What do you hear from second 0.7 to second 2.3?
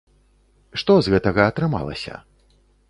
Што з гэтага атрымалася?